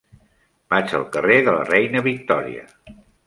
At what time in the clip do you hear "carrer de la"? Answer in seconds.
1.17-1.67